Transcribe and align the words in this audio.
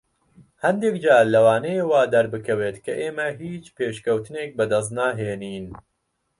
هەندێک 0.63 0.95
جار 1.03 1.25
لەوانەیە 1.33 1.85
وا 1.91 2.01
دەربکەوێت 2.13 2.77
کە 2.85 2.93
ئێمە 3.01 3.27
هیچ 3.41 3.65
پێشکەوتنێک 3.77 4.51
بەدەست 4.57 4.91
ناهێنین. 4.97 5.65